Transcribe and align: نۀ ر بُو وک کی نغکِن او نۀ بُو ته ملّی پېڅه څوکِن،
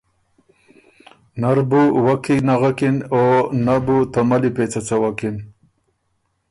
نۀ 1.39 1.49
ر 1.55 1.57
بُو 1.69 1.81
وک 2.05 2.19
کی 2.23 2.35
نغکِن 2.47 2.95
او 3.13 3.23
نۀ 3.65 3.75
بُو 3.85 3.97
ته 4.13 4.19
ملّی 4.29 4.51
پېڅه 4.55 4.81
څوکِن، 4.87 5.35